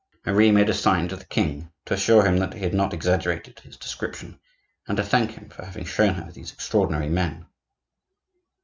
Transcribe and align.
Marie 0.25 0.49
made 0.49 0.67
a 0.67 0.73
sign 0.73 1.07
to 1.07 1.15
the 1.15 1.27
king 1.27 1.71
to 1.85 1.93
assure 1.93 2.25
him 2.25 2.37
that 2.37 2.55
he 2.55 2.61
had 2.61 2.73
not 2.73 2.91
exaggerated 2.91 3.59
his 3.59 3.77
description, 3.77 4.39
and 4.87 4.97
to 4.97 5.03
thank 5.03 5.33
him 5.33 5.47
for 5.47 5.63
having 5.63 5.85
shown 5.85 6.15
her 6.15 6.31
these 6.31 6.51
extraordinary 6.51 7.07
men. 7.07 7.45